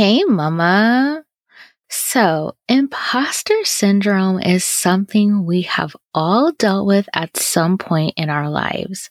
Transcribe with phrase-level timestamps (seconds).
[0.00, 1.24] Hey, Mama.
[1.90, 8.48] So, imposter syndrome is something we have all dealt with at some point in our
[8.48, 9.10] lives.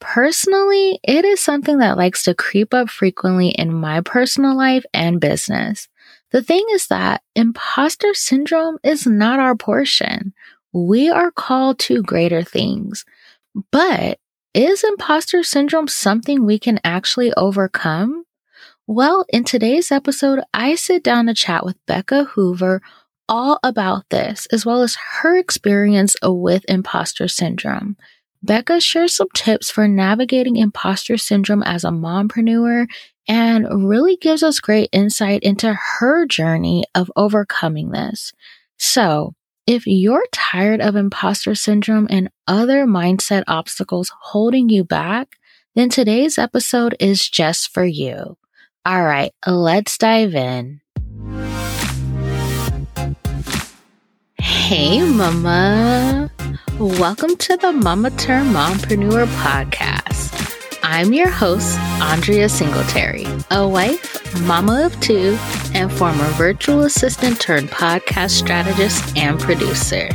[0.00, 5.20] Personally, it is something that likes to creep up frequently in my personal life and
[5.20, 5.88] business.
[6.30, 10.34] The thing is that imposter syndrome is not our portion.
[10.72, 13.04] We are called to greater things.
[13.72, 14.20] But
[14.54, 18.22] is imposter syndrome something we can actually overcome?
[18.90, 22.80] Well, in today's episode, I sit down to chat with Becca Hoover
[23.28, 27.98] all about this, as well as her experience with imposter syndrome.
[28.42, 32.86] Becca shares some tips for navigating imposter syndrome as a mompreneur
[33.28, 38.32] and really gives us great insight into her journey of overcoming this.
[38.78, 39.34] So,
[39.66, 45.36] if you're tired of imposter syndrome and other mindset obstacles holding you back,
[45.74, 48.38] then today's episode is just for you.
[48.88, 50.80] All right, let's dive in.
[54.38, 56.30] Hey, Mama.
[56.78, 60.78] Welcome to the Mama Turned Mompreneur podcast.
[60.82, 65.36] I'm your host, Andrea Singletary, a wife, mama of two,
[65.74, 70.08] and former virtual assistant turned podcast strategist and producer.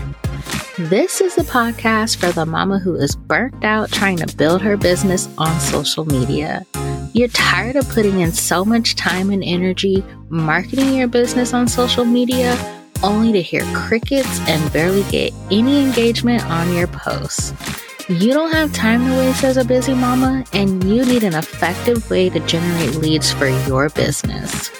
[0.79, 4.77] This is the podcast for the mama who is burnt out trying to build her
[4.77, 6.65] business on social media.
[7.13, 12.05] You're tired of putting in so much time and energy marketing your business on social
[12.05, 12.57] media
[13.03, 17.53] only to hear crickets and barely get any engagement on your posts.
[18.09, 22.09] You don't have time to waste as a busy mama, and you need an effective
[22.09, 24.71] way to generate leads for your business.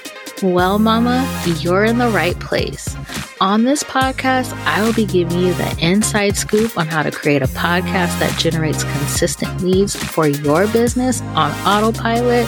[0.42, 1.26] Well, Mama,
[1.60, 2.96] you're in the right place.
[3.44, 7.42] On this podcast, I will be giving you the inside scoop on how to create
[7.42, 12.48] a podcast that generates consistent leads for your business on autopilot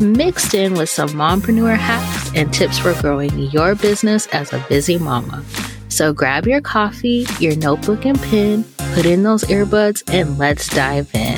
[0.00, 4.98] mixed in with some mompreneur hacks and tips for growing your business as a busy
[4.98, 5.44] mama.
[5.88, 11.14] So grab your coffee, your notebook and pen, put in those earbuds, and let's dive
[11.14, 11.31] in.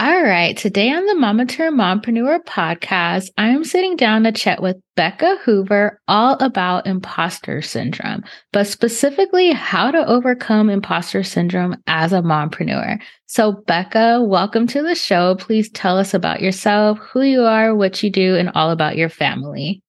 [0.00, 0.56] All right.
[0.56, 5.38] Today on the Mama Turned Mompreneur podcast, I am sitting down to chat with Becca
[5.42, 8.22] Hoover all about imposter syndrome,
[8.52, 13.02] but specifically how to overcome imposter syndrome as a mompreneur.
[13.26, 15.34] So, Becca, welcome to the show.
[15.34, 19.08] Please tell us about yourself, who you are, what you do, and all about your
[19.08, 19.82] family.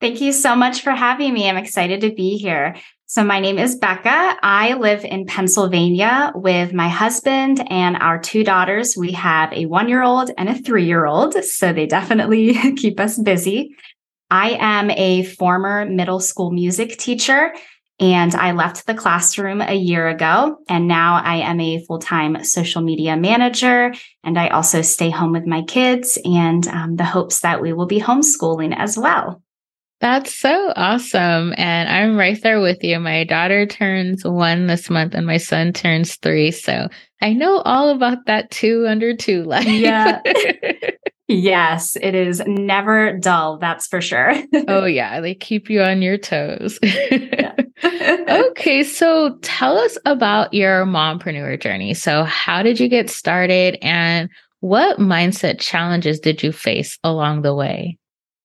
[0.00, 1.46] Thank you so much for having me.
[1.46, 2.74] I'm excited to be here.
[3.12, 4.38] So, my name is Becca.
[4.42, 8.96] I live in Pennsylvania with my husband and our two daughters.
[8.96, 11.34] We have a one year old and a three year old.
[11.44, 13.76] So, they definitely keep us busy.
[14.30, 17.52] I am a former middle school music teacher
[18.00, 20.56] and I left the classroom a year ago.
[20.66, 23.92] And now I am a full time social media manager.
[24.24, 27.84] And I also stay home with my kids and um, the hopes that we will
[27.84, 29.42] be homeschooling as well.
[30.02, 31.54] That's so awesome.
[31.56, 32.98] And I'm right there with you.
[32.98, 36.50] My daughter turns one this month and my son turns three.
[36.50, 36.88] So
[37.20, 39.64] I know all about that two under two life.
[39.64, 40.20] Yeah.
[41.28, 43.58] yes, it is never dull.
[43.58, 44.34] That's for sure.
[44.66, 45.20] oh, yeah.
[45.20, 46.80] They keep you on your toes.
[47.84, 48.82] okay.
[48.82, 51.94] So tell us about your mompreneur journey.
[51.94, 57.54] So, how did you get started and what mindset challenges did you face along the
[57.54, 57.98] way?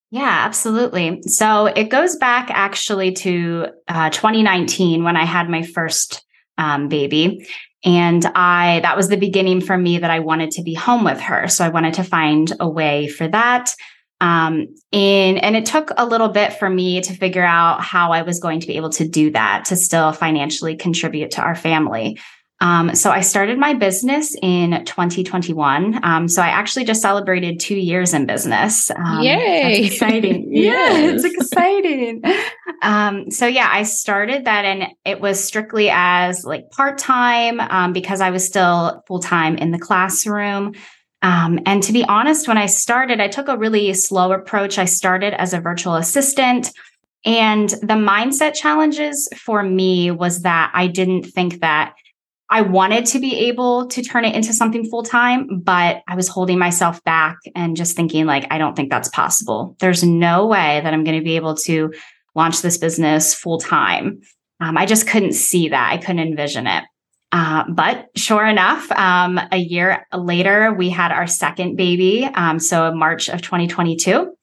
[0.09, 1.21] Yeah, absolutely.
[1.23, 6.23] So it goes back actually to uh, 2019 when I had my first
[6.57, 7.45] um, baby.
[7.83, 11.19] And I, that was the beginning for me that I wanted to be home with
[11.19, 11.47] her.
[11.47, 13.73] So I wanted to find a way for that.
[14.19, 18.23] Um, and, and it took a little bit for me to figure out how I
[18.23, 22.17] was going to be able to do that to still financially contribute to our family.
[22.59, 25.99] Um, so I started my business in 2021.
[26.03, 28.89] Um, so I actually just celebrated two years in business.
[28.89, 29.81] Um, Yay!
[29.81, 30.47] That's exciting.
[30.49, 32.23] yeah, it's exciting.
[32.81, 37.93] Um, so yeah, I started that, and it was strictly as like part time um,
[37.93, 40.73] because I was still full time in the classroom.
[41.21, 44.77] Um, and to be honest, when I started, I took a really slow approach.
[44.77, 46.71] I started as a virtual assistant.
[47.25, 51.95] And the mindset challenges for me was that I didn't think that
[52.49, 56.29] I wanted to be able to turn it into something full time, but I was
[56.29, 59.75] holding myself back and just thinking, like, I don't think that's possible.
[59.79, 61.93] There's no way that I'm going to be able to
[62.35, 64.21] launch this business full time.
[64.61, 65.91] Um, I just couldn't see that.
[65.91, 66.83] I couldn't envision it.
[67.33, 72.23] Uh, but sure enough, um, a year later, we had our second baby.
[72.23, 74.36] Um, so March of 2022.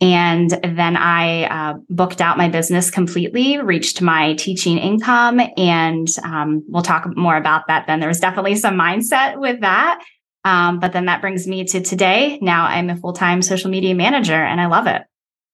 [0.00, 6.62] And then I uh, booked out my business completely, reached my teaching income, and um,
[6.68, 7.98] we'll talk more about that then.
[7.98, 10.04] There was definitely some mindset with that.
[10.44, 12.38] Um, but then that brings me to today.
[12.40, 15.02] Now I'm a full time social media manager and I love it.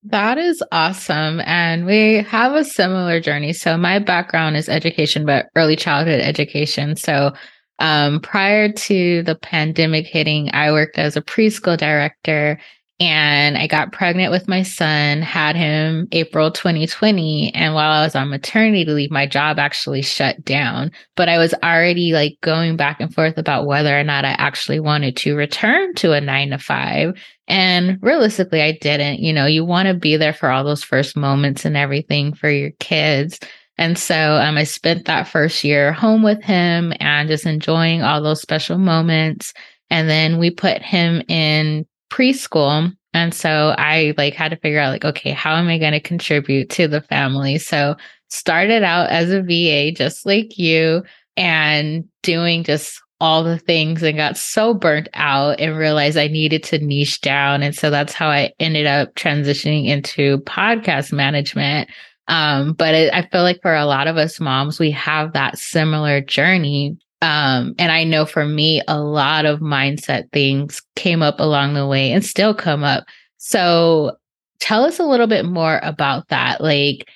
[0.05, 1.40] That is awesome.
[1.47, 3.55] And we have a similar journey.
[3.55, 6.94] So, my background is education, but early childhood education.
[6.94, 7.32] So,
[7.79, 12.61] um, prior to the pandemic hitting, I worked as a preschool director
[13.00, 17.52] and I got pregnant with my son, had him April 2020.
[17.52, 20.93] And while I was on maternity leave, my job actually shut down.
[21.17, 24.79] But I was already like going back and forth about whether or not I actually
[24.79, 27.14] wanted to return to a nine to five.
[27.49, 29.19] And realistically, I didn't.
[29.19, 32.49] You know, you want to be there for all those first moments and everything for
[32.49, 33.40] your kids.
[33.76, 38.23] And so um, I spent that first year home with him and just enjoying all
[38.23, 39.52] those special moments.
[39.90, 42.92] And then we put him in preschool.
[43.12, 46.00] And so I like had to figure out like, okay, how am I going to
[46.00, 47.58] contribute to the family?
[47.58, 47.96] So
[48.28, 51.04] started out as a VA, just like you
[51.36, 56.62] and doing just all the things and got so burnt out and realized I needed
[56.64, 57.62] to niche down.
[57.62, 61.88] And so that's how I ended up transitioning into podcast management.
[62.26, 65.58] Um, but it, I feel like for a lot of us moms, we have that
[65.58, 71.41] similar journey um, and I know for me, a lot of mindset things came up
[71.41, 73.05] along the way and still come up.
[73.38, 74.19] So
[74.61, 76.61] tell us a little bit more about that.
[76.61, 77.09] Like,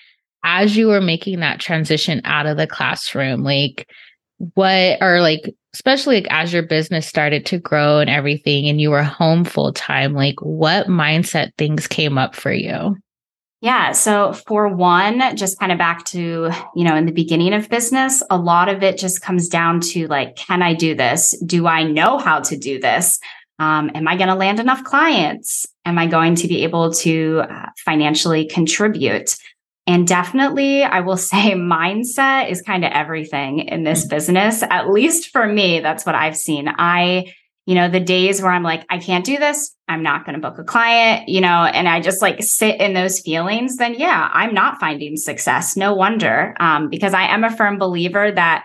[0.44, 3.86] as you were making that transition out of the classroom, like,
[4.54, 8.88] what are like, especially like as your business started to grow and everything, and you
[8.88, 12.96] were home full time, like, what mindset things came up for you?
[13.60, 13.90] Yeah.
[13.90, 18.22] So for one, just kind of back to, you know, in the beginning of business,
[18.30, 21.36] a lot of it just comes down to like, can I do this?
[21.44, 23.18] Do I know how to do this?
[23.58, 25.66] Um, am I going to land enough clients?
[25.84, 29.36] Am I going to be able to uh, financially contribute?
[29.88, 34.10] And definitely, I will say mindset is kind of everything in this mm.
[34.10, 34.62] business.
[34.62, 36.68] At least for me, that's what I've seen.
[36.78, 37.32] I
[37.68, 40.40] you know, the days where I'm like, I can't do this, I'm not going to
[40.40, 44.30] book a client, you know, and I just like sit in those feelings, then yeah,
[44.32, 45.76] I'm not finding success.
[45.76, 46.56] No wonder.
[46.60, 48.64] Um, because I am a firm believer that,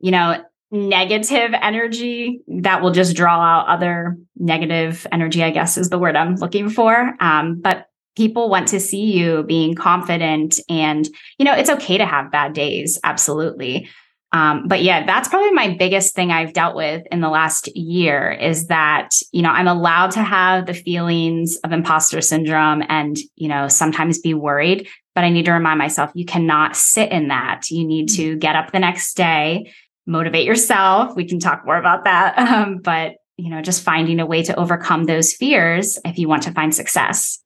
[0.00, 0.42] you know,
[0.72, 6.16] negative energy that will just draw out other negative energy, I guess is the word
[6.16, 7.14] I'm looking for.
[7.20, 7.86] Um, but
[8.16, 11.08] people want to see you being confident and,
[11.38, 12.98] you know, it's okay to have bad days.
[13.04, 13.88] Absolutely.
[14.32, 18.30] Um, but yeah, that's probably my biggest thing I've dealt with in the last year
[18.30, 23.48] is that, you know, I'm allowed to have the feelings of imposter syndrome and, you
[23.48, 27.70] know, sometimes be worried, but I need to remind myself you cannot sit in that.
[27.70, 29.72] You need to get up the next day,
[30.06, 31.16] motivate yourself.
[31.16, 32.38] We can talk more about that.
[32.60, 36.42] Um, but, you know, just finding a way to overcome those fears if you want
[36.44, 37.40] to find success.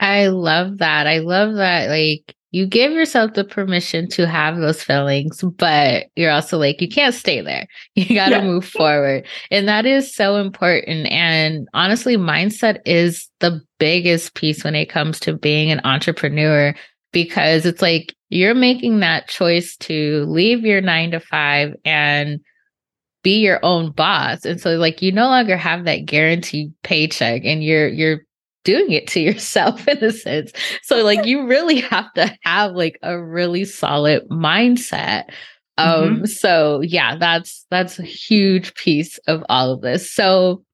[0.00, 1.06] I love that.
[1.06, 1.88] I love that.
[1.88, 6.88] Like, you give yourself the permission to have those feelings, but you're also like, you
[6.88, 7.66] can't stay there.
[7.96, 8.44] You got to yeah.
[8.44, 9.26] move forward.
[9.50, 11.10] And that is so important.
[11.10, 16.76] And honestly, mindset is the biggest piece when it comes to being an entrepreneur
[17.12, 22.38] because it's like you're making that choice to leave your nine to five and
[23.24, 24.44] be your own boss.
[24.44, 28.20] And so like you no longer have that guaranteed paycheck and you're you're
[28.64, 30.52] doing it to yourself in a sense.
[30.82, 35.24] So like you really have to have like a really solid mindset.
[35.76, 36.24] Um mm-hmm.
[36.26, 40.10] so yeah, that's that's a huge piece of all of this.
[40.10, 40.64] So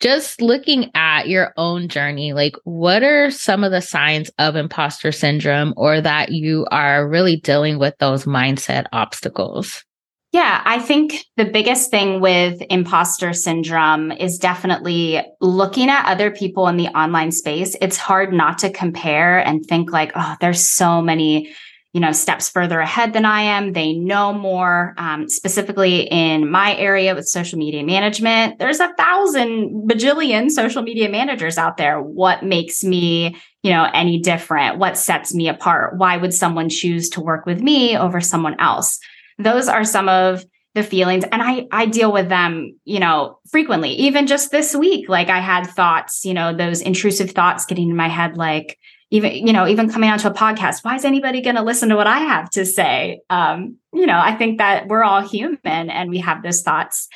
[0.00, 5.10] just looking at your own journey, like what are some of the signs of imposter
[5.10, 9.84] syndrome or that you are really dealing with those mindset obstacles?
[10.32, 16.68] Yeah, I think the biggest thing with imposter syndrome is definitely looking at other people
[16.68, 17.74] in the online space.
[17.80, 21.54] It's hard not to compare and think like, oh, there's so many,
[21.94, 23.72] you know, steps further ahead than I am.
[23.72, 24.94] They know more.
[24.98, 31.08] Um, specifically in my area with social media management, there's a thousand bajillion social media
[31.08, 32.02] managers out there.
[32.02, 34.76] What makes me, you know, any different?
[34.78, 35.96] What sets me apart?
[35.96, 39.00] Why would someone choose to work with me over someone else?
[39.38, 43.90] Those are some of the feelings and i i deal with them you know frequently.
[43.90, 47.96] Even just this week like i had thoughts you know those intrusive thoughts getting in
[47.96, 48.78] my head like
[49.10, 51.96] even you know even coming onto a podcast why is anybody going to listen to
[51.96, 53.20] what i have to say?
[53.30, 57.08] Um you know i think that we're all human and we have those thoughts.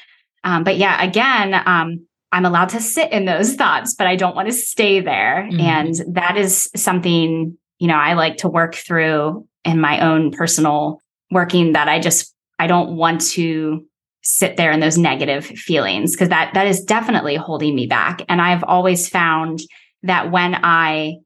[0.45, 4.35] Um but yeah again um i'm allowed to sit in those thoughts but i don't
[4.35, 5.47] want to stay there.
[5.49, 5.61] Mm-hmm.
[5.61, 11.00] and that is something you know i like to work through in my own personal
[11.33, 13.85] working that I just I don't want to
[14.23, 18.41] sit there in those negative feelings because that that is definitely holding me back and
[18.41, 19.61] I've always found
[20.05, 21.17] that when I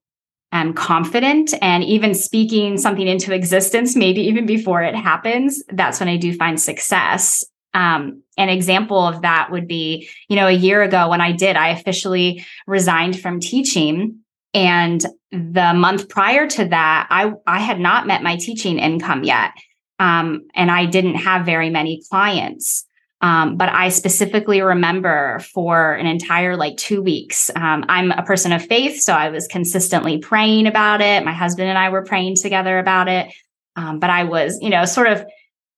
[0.53, 6.09] am confident and even speaking something into existence maybe even before it happens that's when
[6.09, 7.45] I do find success
[7.75, 11.57] Um, an example of that would be, you know, a year ago when I did,
[11.57, 14.21] I officially resigned from teaching.
[14.55, 19.51] And the month prior to that, I, I had not met my teaching income yet.
[19.99, 22.87] Um, and I didn't have very many clients.
[23.23, 28.53] Um, but I specifically remember for an entire like two weeks, um, I'm a person
[28.53, 29.01] of faith.
[29.01, 31.25] So I was consistently praying about it.
[31.25, 33.33] My husband and I were praying together about it.
[33.75, 35.25] Um, but I was, you know, sort of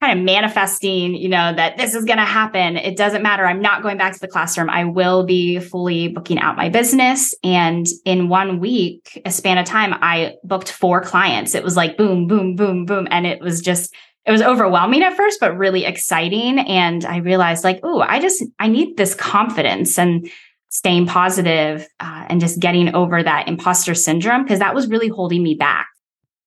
[0.00, 2.76] kind of manifesting, you know, that this is going to happen.
[2.76, 3.44] It doesn't matter.
[3.44, 4.70] I'm not going back to the classroom.
[4.70, 7.34] I will be fully booking out my business.
[7.42, 11.54] And in one week, a span of time, I booked four clients.
[11.54, 13.08] It was like boom, boom, boom, boom.
[13.10, 13.92] And it was just,
[14.28, 16.58] it was overwhelming at first, but really exciting.
[16.58, 20.30] And I realized, like, oh, I just, I need this confidence and
[20.68, 25.42] staying positive, uh, and just getting over that imposter syndrome because that was really holding
[25.42, 25.88] me back.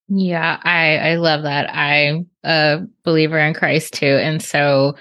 [0.10, 1.74] Yeah, I I love that.
[1.74, 4.96] I'm a believer in Christ too, and so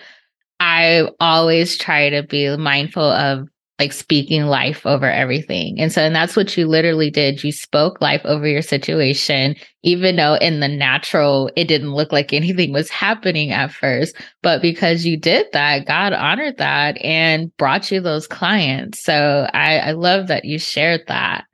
[0.58, 3.48] I always try to be mindful of
[3.80, 5.80] like speaking life over everything.
[5.80, 7.42] And so and that's what you literally did.
[7.42, 12.32] You spoke life over your situation even though in the natural it didn't look like
[12.34, 17.90] anything was happening at first, but because you did that, God honored that and brought
[17.90, 19.02] you those clients.
[19.02, 21.44] So I I love that you shared that.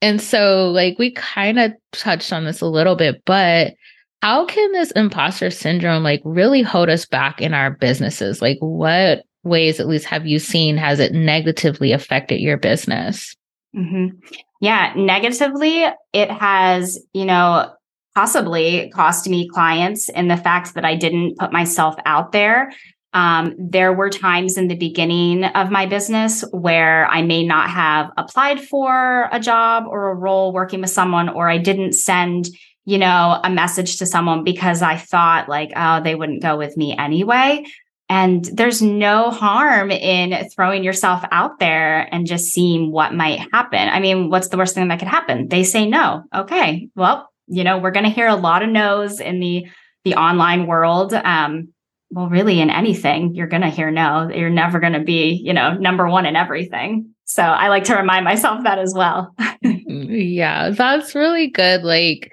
[0.00, 3.72] And so, like, we kind of touched on this a little bit, but
[4.20, 8.42] how can this imposter syndrome like really hold us back in our businesses?
[8.42, 13.36] Like, what ways, at least, have you seen has it negatively affected your business?
[13.76, 14.16] Mm-hmm.
[14.60, 17.72] Yeah, negatively, it has, you know,
[18.14, 22.72] possibly cost me clients in the fact that I didn't put myself out there
[23.14, 28.10] um, there were times in the beginning of my business where I may not have
[28.16, 32.48] applied for a job or a role working with someone, or I didn't send,
[32.84, 36.76] you know, a message to someone because I thought like, oh, they wouldn't go with
[36.76, 37.64] me anyway.
[38.14, 43.88] And there's no harm in throwing yourself out there and just seeing what might happen.
[43.88, 45.48] I mean, what's the worst thing that could happen?
[45.48, 46.22] They say no.
[46.32, 46.90] Okay.
[46.94, 49.66] Well, you know, we're going to hear a lot of no's in the
[50.04, 51.12] the online world.
[51.12, 51.70] Um,
[52.10, 54.30] well, really in anything, you're going to hear no.
[54.32, 57.12] You're never going to be, you know, number one in everything.
[57.24, 59.34] So I like to remind myself that as well.
[59.62, 61.82] yeah, that's really good.
[61.82, 62.30] Like,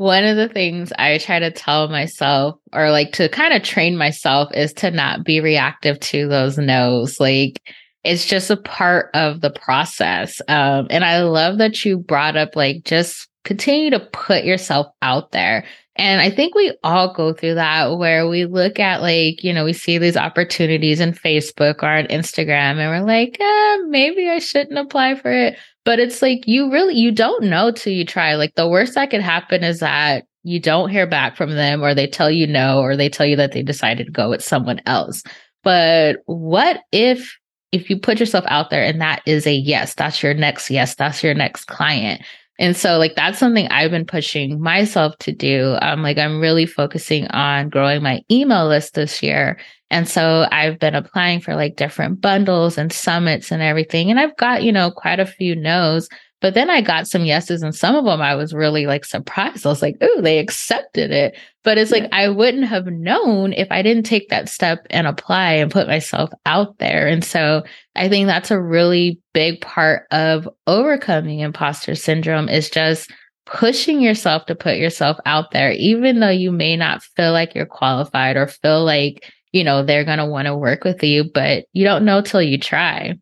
[0.00, 3.98] one of the things I try to tell myself or like to kind of train
[3.98, 7.20] myself is to not be reactive to those no's.
[7.20, 7.60] Like,
[8.02, 10.40] it's just a part of the process.
[10.48, 15.32] Um, and I love that you brought up like just continue to put yourself out
[15.32, 15.66] there
[16.00, 19.66] and I think we all go through that where we look at like, you know,
[19.66, 24.38] we see these opportunities in Facebook or on Instagram and we're like, eh, maybe I
[24.38, 25.58] shouldn't apply for it.
[25.84, 28.34] But it's like you really you don't know till you try.
[28.34, 31.94] Like the worst that could happen is that you don't hear back from them or
[31.94, 34.80] they tell you no or they tell you that they decided to go with someone
[34.86, 35.22] else.
[35.62, 37.36] But what if
[37.72, 40.94] if you put yourself out there and that is a yes, that's your next yes,
[40.94, 42.22] that's your next client.
[42.58, 45.76] And so like that's something I've been pushing myself to do.
[45.82, 49.58] Um like I'm really focusing on growing my email list this year.
[49.90, 54.10] And so I've been applying for like different bundles and summits and everything.
[54.10, 56.08] And I've got, you know, quite a few no's,
[56.40, 59.66] but then I got some yeses and some of them I was really like surprised.
[59.66, 61.36] I was like, oh, they accepted it.
[61.64, 65.54] But it's like I wouldn't have known if I didn't take that step and apply
[65.54, 67.06] and put myself out there.
[67.06, 67.62] And so
[67.96, 73.12] I think that's a really big part of overcoming imposter syndrome is just
[73.44, 77.66] pushing yourself to put yourself out there, even though you may not feel like you're
[77.66, 81.66] qualified or feel like, you know, they're going to want to work with you, but
[81.72, 83.14] you don't know till you try.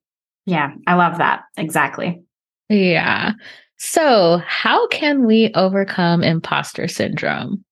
[0.46, 1.42] Yeah, I love that.
[1.56, 2.22] Exactly.
[2.68, 3.32] Yeah.
[3.76, 7.64] So, how can we overcome imposter syndrome?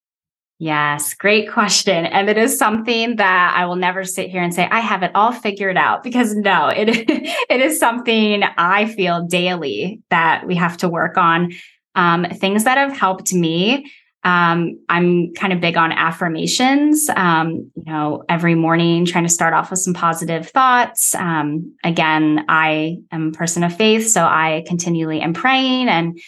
[0.59, 2.05] Yes, great question.
[2.07, 5.11] And it is something that I will never sit here and say, I have it
[5.13, 6.89] all figured out because no, it,
[7.49, 11.51] it is something I feel daily that we have to work on.
[11.93, 13.91] Um, things that have helped me
[14.27, 17.09] um, I'm kind of big on affirmations.
[17.15, 21.15] Um, you know, every morning trying to start off with some positive thoughts.
[21.15, 26.19] Um, again, I am a person of faith, so I continually am praying, and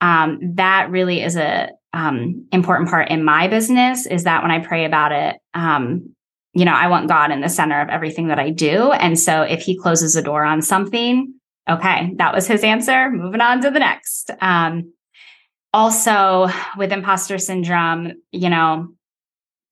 [0.00, 4.06] um, that really is a um, important part in my business.
[4.06, 6.14] Is that when I pray about it, um,
[6.54, 9.42] you know, I want God in the center of everything that I do, and so
[9.42, 11.34] if He closes a door on something,
[11.68, 13.10] okay, that was His answer.
[13.10, 14.30] Moving on to the next.
[15.74, 18.88] Also with imposter syndrome, you know,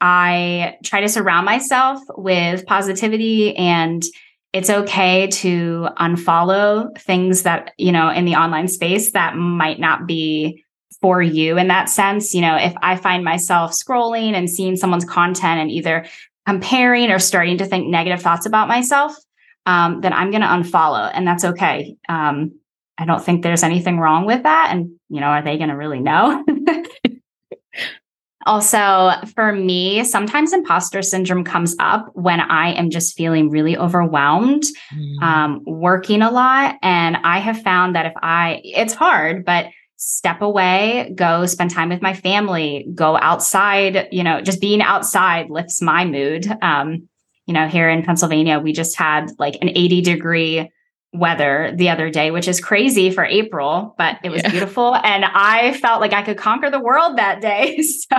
[0.00, 4.02] I try to surround myself with positivity and
[4.52, 10.06] it's okay to unfollow things that, you know, in the online space that might not
[10.06, 10.64] be
[11.00, 12.34] for you in that sense.
[12.34, 16.06] You know, if I find myself scrolling and seeing someone's content and either
[16.46, 19.14] comparing or starting to think negative thoughts about myself,
[19.66, 21.96] um, then I'm going to unfollow, and that's okay.
[22.08, 22.59] Um,
[23.00, 24.68] I don't think there's anything wrong with that.
[24.70, 26.44] And, you know, are they going to really know?
[28.46, 34.64] also, for me, sometimes imposter syndrome comes up when I am just feeling really overwhelmed,
[34.94, 35.22] mm.
[35.22, 36.76] um, working a lot.
[36.82, 41.88] And I have found that if I, it's hard, but step away, go spend time
[41.88, 46.46] with my family, go outside, you know, just being outside lifts my mood.
[46.60, 47.08] Um,
[47.46, 50.70] you know, here in Pennsylvania, we just had like an 80 degree
[51.12, 54.50] weather the other day, which is crazy for April, but it was yeah.
[54.50, 54.94] beautiful.
[54.94, 57.82] And I felt like I could conquer the world that day.
[57.82, 58.16] so,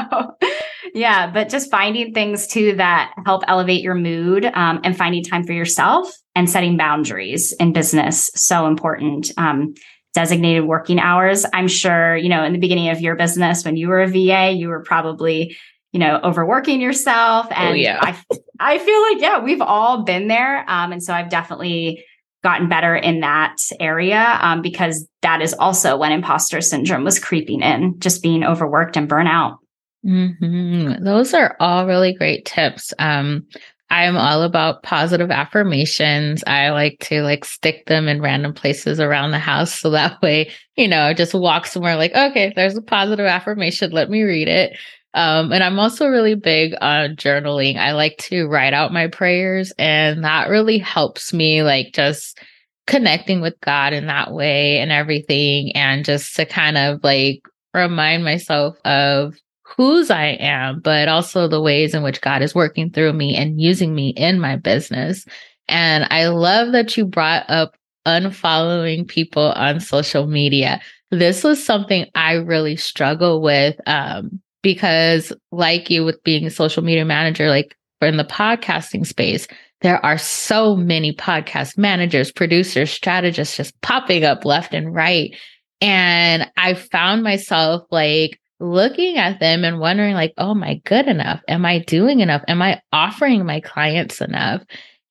[0.94, 5.46] yeah, but just finding things too that help elevate your mood um, and finding time
[5.46, 8.30] for yourself and setting boundaries in business.
[8.36, 9.32] So important.
[9.38, 9.74] Um,
[10.14, 11.46] designated working hours.
[11.54, 14.52] I'm sure, you know, in the beginning of your business, when you were a VA,
[14.52, 15.56] you were probably
[15.94, 17.48] you know, overworking yourself.
[17.50, 18.00] Oh, and oh, yeah.
[18.02, 18.18] I,
[18.60, 20.64] I feel like, yeah, we've all been there.
[20.70, 22.06] Um, and so I've definitely
[22.44, 27.62] gotten better in that area um, because that is also when imposter syndrome was creeping
[27.62, 29.58] in, just being overworked and burnout.
[30.06, 31.04] Mm-hmm.
[31.04, 32.94] Those are all really great tips.
[32.98, 33.46] Um,
[33.92, 36.44] I'm all about positive affirmations.
[36.48, 39.80] I like to like stick them in random places around the house.
[39.80, 43.92] So that way, you know, just walk somewhere like, okay, there's a positive affirmation.
[43.92, 44.78] Let me read it.
[45.13, 47.77] Um, and I'm also really big on journaling.
[47.77, 52.39] I like to write out my prayers, and that really helps me, like, just
[52.88, 55.72] connecting with God in that way and everything.
[55.75, 57.41] And just to kind of like
[57.74, 62.89] remind myself of whose I am, but also the ways in which God is working
[62.89, 65.25] through me and using me in my business.
[65.70, 67.75] And I love that you brought up
[68.06, 70.82] unfollowing people on social media.
[71.12, 73.80] This was something I really struggle with.
[73.86, 79.48] Um, because like you with being a social media manager, like in the podcasting space,
[79.82, 85.36] there are so many podcast managers, producers, strategists just popping up left and right.
[85.82, 91.07] And I found myself like looking at them and wondering like, oh, am I good
[91.07, 91.42] enough?
[91.48, 92.44] Am I doing enough?
[92.48, 94.62] Am I offering my clients enough?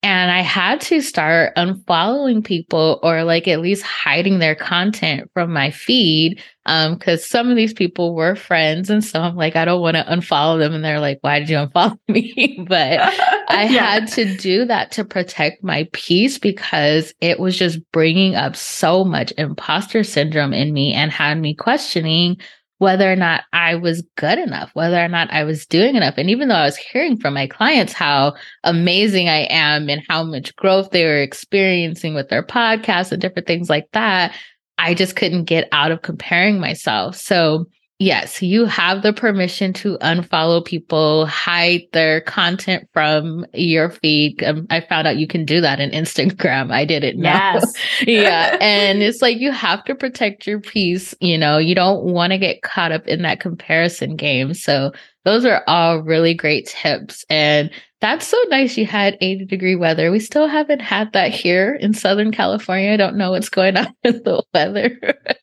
[0.03, 5.53] And I had to start unfollowing people or like at least hiding their content from
[5.53, 6.43] my feed.
[6.65, 8.89] Um, cause some of these people were friends.
[8.89, 10.73] And so I'm like, I don't want to unfollow them.
[10.73, 12.65] And they're like, why did you unfollow me?
[12.67, 12.99] but
[13.51, 13.69] I yeah.
[13.69, 19.05] had to do that to protect my peace because it was just bringing up so
[19.05, 22.39] much imposter syndrome in me and had me questioning
[22.81, 26.15] whether or not I was good enough, whether or not I was doing enough.
[26.17, 30.25] And even though I was hearing from my clients how amazing I am and how
[30.25, 34.35] much growth they were experiencing with their podcasts and different things like that,
[34.79, 37.17] I just couldn't get out of comparing myself.
[37.17, 37.67] So
[38.03, 44.43] Yes, you have the permission to unfollow people, hide their content from your feed.
[44.43, 46.73] Um, I found out you can do that in Instagram.
[46.73, 47.29] I didn't know.
[47.29, 47.75] Yes.
[48.07, 48.57] yeah.
[48.59, 51.15] And it's like you have to protect your peace.
[51.21, 54.55] You know, you don't want to get caught up in that comparison game.
[54.55, 54.93] So
[55.25, 57.25] those are all really great tips.
[57.29, 60.11] And that's so nice you had 80 degree weather.
[60.11, 62.93] We still haven't had that here in Southern California.
[62.93, 64.99] I don't know what's going on with the weather.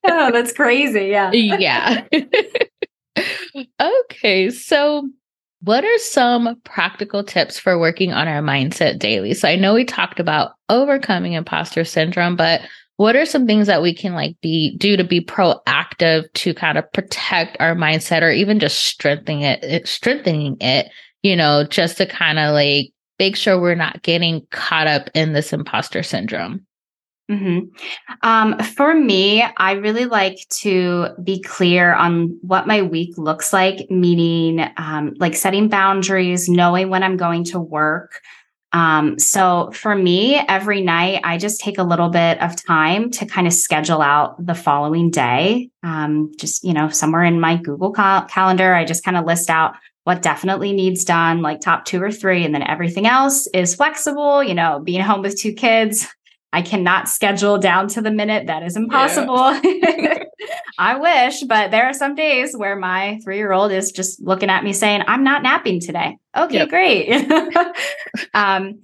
[0.06, 1.06] oh, that's crazy.
[1.06, 1.32] Yeah.
[1.32, 2.04] yeah.
[3.82, 4.50] okay.
[4.50, 5.08] So,
[5.62, 9.34] what are some practical tips for working on our mindset daily?
[9.36, 12.62] So, I know we talked about overcoming imposter syndrome, but
[12.98, 16.78] what are some things that we can like be do to be proactive to kind
[16.78, 20.88] of protect our mindset or even just strengthening it strengthening it
[21.24, 25.34] you know, just to kind of like make sure we're not getting caught up in
[25.34, 26.66] this imposter syndrome?
[27.30, 27.68] Mm-hmm.
[28.22, 33.90] Um, for me, I really like to be clear on what my week looks like,
[33.92, 38.22] meaning um, like setting boundaries, knowing when I'm going to work.
[38.74, 43.26] Um, so for me, every night, I just take a little bit of time to
[43.26, 45.70] kind of schedule out the following day.
[45.84, 49.50] Um, just, you know, somewhere in my Google cal- calendar, I just kind of list
[49.50, 53.76] out what definitely needs done, like top two or three, and then everything else is
[53.76, 54.44] flexible.
[54.44, 56.08] You know, being home with two kids,
[56.54, 58.48] I cannot schedule down to the minute.
[58.48, 59.54] That is impossible.
[59.64, 60.24] Yeah.
[60.80, 64.50] I wish, but there are some days where my three year old is just looking
[64.50, 66.18] at me saying, I'm not napping today.
[66.36, 66.70] Okay, yep.
[66.70, 67.10] great.
[68.34, 68.80] um,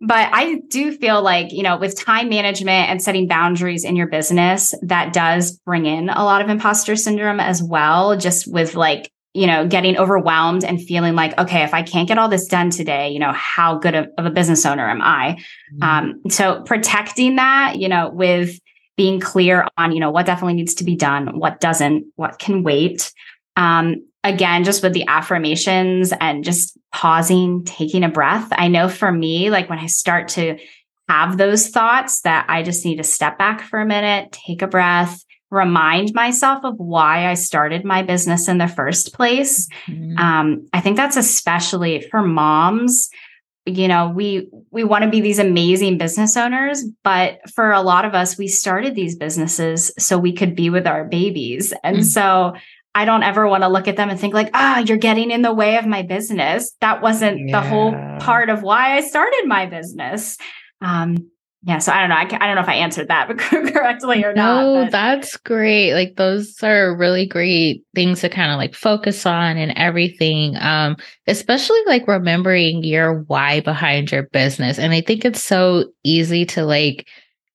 [0.00, 4.06] but I do feel like, you know, with time management and setting boundaries in your
[4.06, 9.10] business, that does bring in a lot of imposter syndrome as well, just with like
[9.34, 12.70] you know, getting overwhelmed and feeling like, okay, if I can't get all this done
[12.70, 15.38] today, you know, how good of, of a business owner am I?
[15.74, 15.82] Mm-hmm.
[15.82, 18.58] Um, so protecting that, you know, with
[18.96, 22.62] being clear on, you know, what definitely needs to be done, what doesn't, what can
[22.62, 23.12] wait.
[23.54, 28.48] Um, again, just with the affirmations and just pausing, taking a breath.
[28.50, 30.58] I know for me, like when I start to
[31.08, 34.66] have those thoughts that I just need to step back for a minute, take a
[34.66, 39.68] breath, remind myself of why I started my business in the first place.
[39.86, 40.18] Mm-hmm.
[40.18, 43.08] Um, I think that's especially for moms.
[43.64, 48.04] You know, we we want to be these amazing business owners, but for a lot
[48.04, 51.72] of us, we started these businesses so we could be with our babies.
[51.82, 52.04] And mm-hmm.
[52.04, 52.54] so
[52.94, 55.30] I don't ever want to look at them and think like, ah, oh, you're getting
[55.30, 56.72] in the way of my business.
[56.80, 57.60] That wasn't yeah.
[57.60, 60.36] the whole part of why I started my business.
[60.80, 61.30] Um,
[61.62, 62.14] yeah, so I don't know.
[62.14, 64.62] I, I don't know if I answered that correctly or not.
[64.62, 64.92] No, but.
[64.92, 65.92] that's great.
[65.92, 70.56] Like those are really great things to kind of like focus on and everything.
[70.56, 74.78] Um, especially like remembering your why behind your business.
[74.78, 77.08] And I think it's so easy to like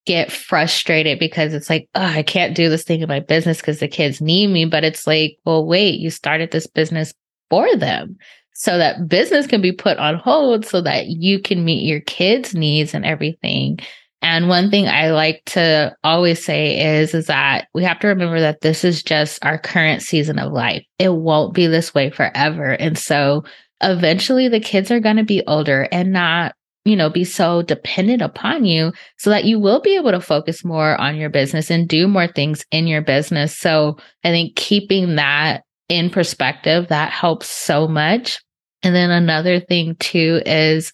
[0.06, 3.80] get frustrated because it's like, oh, I can't do this thing in my business because
[3.80, 4.66] the kids need me.
[4.66, 7.13] But it's like, well, wait, you started this business
[7.50, 8.18] for them
[8.54, 12.56] so that business can be put on hold so that you can meet your kids'
[12.56, 13.80] needs and everything.
[14.22, 18.39] And one thing I like to always say is, is that we have to remember
[18.39, 20.86] that this is just our current season of life.
[20.98, 22.72] It won't be this way forever.
[22.72, 23.44] And so
[23.82, 28.22] eventually the kids are going to be older and not, you know, be so dependent
[28.22, 31.89] upon you so that you will be able to focus more on your business and
[31.89, 33.58] do more things in your business.
[33.58, 38.39] So I think keeping that in perspective, that helps so much.
[38.84, 40.91] And then another thing too is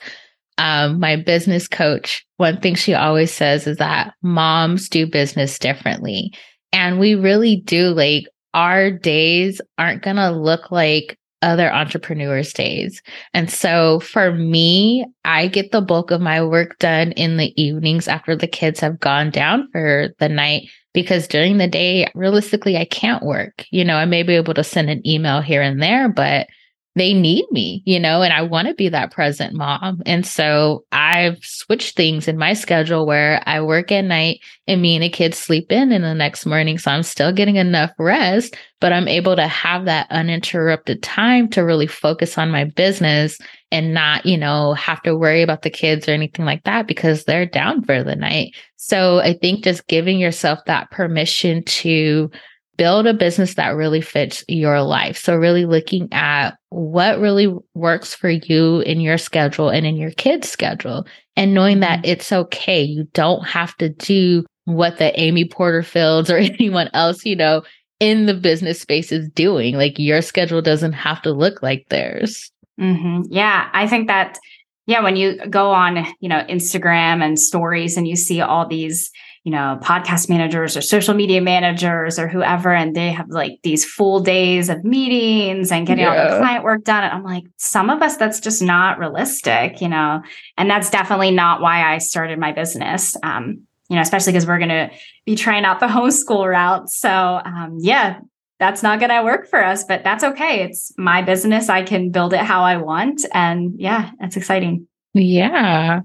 [0.57, 6.33] um, my business coach, one thing she always says is that moms do business differently.
[6.71, 13.01] And we really do like our days aren't going to look like other entrepreneurs' days.
[13.33, 18.07] And so for me, I get the bulk of my work done in the evenings
[18.07, 22.85] after the kids have gone down for the night because during the day, realistically, I
[22.85, 23.65] can't work.
[23.71, 26.47] You know, I may be able to send an email here and there, but
[26.99, 30.01] they need me, you know, and I want to be that present mom.
[30.05, 34.95] And so I've switched things in my schedule where I work at night and me
[34.95, 36.77] and the kids sleep in in the next morning.
[36.77, 41.61] So I'm still getting enough rest, but I'm able to have that uninterrupted time to
[41.61, 43.37] really focus on my business
[43.71, 47.23] and not, you know, have to worry about the kids or anything like that because
[47.23, 48.55] they're down for the night.
[48.75, 52.31] So I think just giving yourself that permission to
[52.79, 55.17] build a business that really fits your life.
[55.17, 60.11] So, really looking at what really works for you in your schedule and in your
[60.11, 62.11] kids' schedule, and knowing that mm-hmm.
[62.11, 62.81] it's okay.
[62.81, 67.63] You don't have to do what the Amy Porterfields or anyone else, you know,
[67.99, 69.75] in the business space is doing.
[69.75, 72.49] Like, your schedule doesn't have to look like theirs.
[72.79, 73.23] Mm-hmm.
[73.29, 74.39] Yeah, I think that,
[74.85, 79.11] yeah, when you go on, you know, Instagram and stories and you see all these,
[79.43, 83.85] you know, podcast managers or social media managers or whoever, and they have like these
[83.85, 86.23] full days of meetings and getting yeah.
[86.23, 87.03] all the client work done.
[87.03, 90.21] And I'm like, some of us, that's just not realistic, you know,
[90.57, 93.15] and that's definitely not why I started my business.
[93.23, 94.91] Um, you know, especially because we're going to
[95.25, 96.89] be trying out the homeschool route.
[96.89, 98.19] So, um, yeah,
[98.59, 100.63] that's not going to work for us, but that's okay.
[100.63, 101.69] It's my business.
[101.69, 103.25] I can build it how I want.
[103.33, 104.87] And yeah, that's exciting.
[105.13, 106.01] Yeah.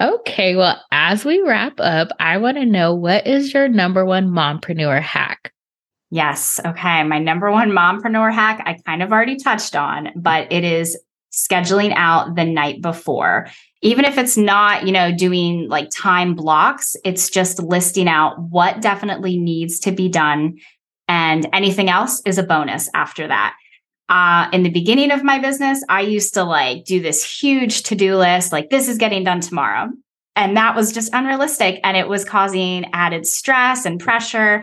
[0.00, 4.28] Okay, well, as we wrap up, I want to know what is your number one
[4.28, 5.52] mompreneur hack?
[6.10, 6.60] Yes.
[6.64, 7.02] Okay.
[7.02, 10.98] My number one mompreneur hack, I kind of already touched on, but it is
[11.32, 13.48] scheduling out the night before.
[13.82, 18.80] Even if it's not, you know, doing like time blocks, it's just listing out what
[18.80, 20.56] definitely needs to be done.
[21.08, 23.54] And anything else is a bonus after that
[24.08, 27.94] uh, in the beginning of my business, I used to like do this huge to
[27.94, 29.88] do list, like this is getting done tomorrow.
[30.36, 31.80] And that was just unrealistic.
[31.82, 34.62] And it was causing added stress and pressure.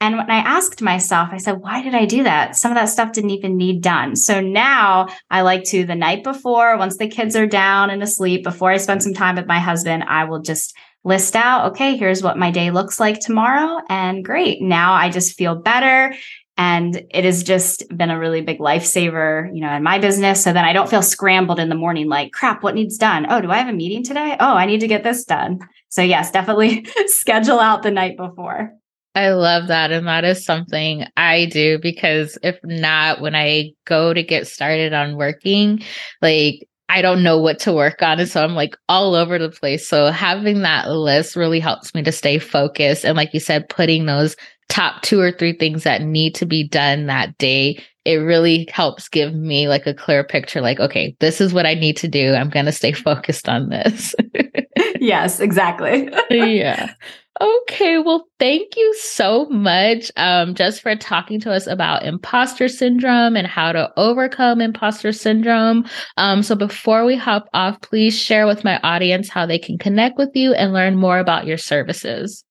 [0.00, 2.54] And when I asked myself, I said, why did I do that?
[2.54, 4.14] Some of that stuff didn't even need done.
[4.14, 8.44] So now I like to the night before, once the kids are down and asleep,
[8.44, 12.22] before I spend some time with my husband, I will just list out, okay, here's
[12.22, 13.80] what my day looks like tomorrow.
[13.88, 14.62] And great.
[14.62, 16.14] Now I just feel better.
[16.58, 20.42] And it has just been a really big lifesaver, you know, in my business.
[20.42, 23.26] So then I don't feel scrambled in the morning, like, crap, what needs done?
[23.30, 24.36] Oh, do I have a meeting today?
[24.40, 25.60] Oh, I need to get this done.
[25.88, 28.72] So, yes, definitely schedule out the night before.
[29.14, 29.92] I love that.
[29.92, 34.92] And that is something I do because if not, when I go to get started
[34.92, 35.82] on working,
[36.20, 38.18] like I don't know what to work on.
[38.18, 39.86] And so I'm like all over the place.
[39.88, 43.04] So having that list really helps me to stay focused.
[43.04, 44.36] And like you said, putting those
[44.68, 49.08] top two or three things that need to be done that day, it really helps
[49.08, 52.34] give me like a clear picture like, okay, this is what I need to do.
[52.34, 54.14] I'm going to stay focused on this.
[55.00, 56.10] yes, exactly.
[56.30, 56.92] yeah.
[57.40, 63.36] Okay, well, thank you so much um, just for talking to us about imposter syndrome
[63.36, 65.84] and how to overcome imposter syndrome.
[66.16, 70.18] Um, so, before we hop off, please share with my audience how they can connect
[70.18, 72.44] with you and learn more about your services.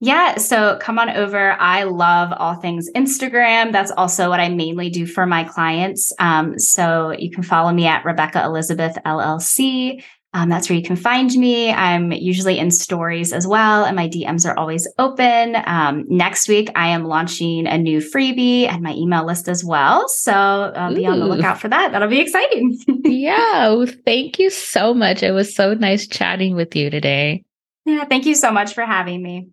[0.00, 1.52] Yeah, so come on over.
[1.52, 3.72] I love all things Instagram.
[3.72, 6.12] That's also what I mainly do for my clients.
[6.18, 10.02] Um, so you can follow me at Rebecca Elizabeth LLC.
[10.34, 11.70] Um, that's where you can find me.
[11.70, 15.56] I'm usually in stories as well, and my DMs are always open.
[15.64, 20.08] Um, next week, I am launching a new freebie and my email list as well.
[20.08, 21.92] So uh, be on the lookout for that.
[21.92, 22.78] That'll be exciting.
[23.04, 23.86] yeah.
[24.04, 25.22] Thank you so much.
[25.22, 27.42] It was so nice chatting with you today.
[27.86, 28.04] Yeah.
[28.04, 29.48] Thank you so much for having me.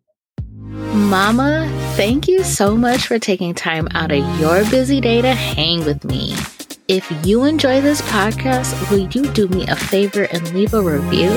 [0.63, 5.83] Mama, thank you so much for taking time out of your busy day to hang
[5.83, 6.33] with me.
[6.87, 11.31] If you enjoy this podcast, will you do me a favor and leave a review?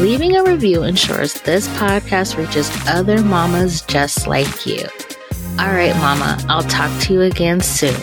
[0.00, 4.84] Leaving a review ensures this podcast reaches other mamas just like you.
[5.60, 8.00] All right, Mama, I'll talk to you again soon.